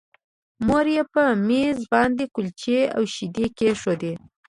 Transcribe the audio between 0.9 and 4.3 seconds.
یې په مېز باندې کلچې او شیدې کېښودې